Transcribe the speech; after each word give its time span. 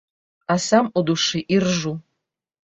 А 0.53 0.55
сам 0.67 0.89
у 0.95 1.05
душы 1.11 1.45
іржу. 1.59 1.95